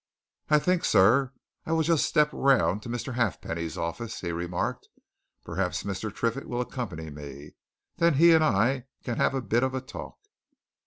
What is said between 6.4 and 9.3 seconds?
will accompany me? then he and I can